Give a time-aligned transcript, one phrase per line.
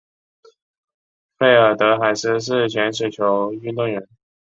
[1.37, 4.07] 费尔德海斯是前水球运动员。